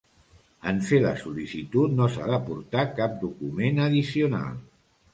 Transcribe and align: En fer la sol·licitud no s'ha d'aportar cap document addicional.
En 0.71 0.79
fer 0.87 1.01
la 1.03 1.11
sol·licitud 1.25 1.95
no 1.99 2.09
s'ha 2.15 2.31
d'aportar 2.33 2.89
cap 3.03 3.17
document 3.27 3.87
addicional. 3.89 4.61